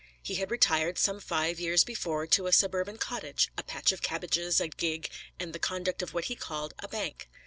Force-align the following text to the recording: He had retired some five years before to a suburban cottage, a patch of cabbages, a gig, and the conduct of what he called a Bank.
He 0.23 0.33
had 0.33 0.49
retired 0.49 0.97
some 0.97 1.19
five 1.19 1.59
years 1.59 1.83
before 1.83 2.25
to 2.25 2.47
a 2.47 2.51
suburban 2.51 2.97
cottage, 2.97 3.49
a 3.55 3.61
patch 3.61 3.91
of 3.91 4.01
cabbages, 4.01 4.59
a 4.59 4.67
gig, 4.67 5.11
and 5.39 5.53
the 5.53 5.59
conduct 5.59 6.01
of 6.01 6.11
what 6.11 6.25
he 6.25 6.33
called 6.35 6.73
a 6.79 6.87
Bank. 6.87 7.29